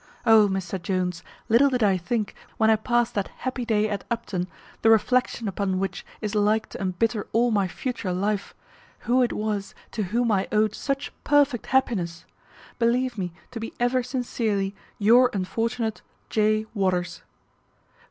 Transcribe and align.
O, 0.25 0.47
Mr 0.47 0.81
Jones, 0.81 1.21
little 1.47 1.69
did 1.69 1.83
I 1.83 1.95
think, 1.95 2.33
when 2.57 2.71
I 2.71 2.75
past 2.75 3.13
that 3.13 3.27
happy 3.27 3.65
day 3.65 3.87
at 3.87 4.03
Upton, 4.09 4.47
the 4.81 4.89
reflection 4.89 5.47
upon 5.47 5.77
which 5.77 6.03
is 6.21 6.33
like 6.33 6.69
to 6.69 6.81
embitter 6.81 7.27
all 7.33 7.51
my 7.51 7.67
future 7.67 8.11
life, 8.11 8.55
who 9.01 9.21
it 9.21 9.31
was 9.31 9.75
to 9.91 10.05
whom 10.05 10.31
I 10.31 10.47
owed 10.51 10.73
such 10.73 11.11
perfect 11.23 11.67
happiness. 11.67 12.25
Believe 12.79 13.15
me 13.15 13.31
to 13.51 13.59
be 13.59 13.73
ever 13.79 14.01
sincerely 14.01 14.73
your 14.97 15.29
unfortunate 15.35 16.01
"J. 16.31 16.65
WATERS." 16.73 17.21